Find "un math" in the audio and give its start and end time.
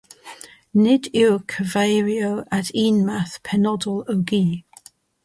2.85-3.37